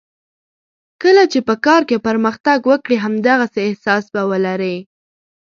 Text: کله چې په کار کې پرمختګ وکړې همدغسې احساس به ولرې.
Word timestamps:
کله 1.03 1.23
چې 1.31 1.39
په 1.47 1.53
کار 1.65 1.81
کې 1.89 2.03
پرمختګ 2.07 2.59
وکړې 2.71 2.97
همدغسې 3.05 3.59
احساس 3.69 4.03
به 4.13 4.21
ولرې. 4.31 4.77